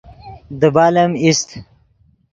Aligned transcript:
دیبال 0.59 0.95
ام 1.03 1.11
ایست 1.23 1.49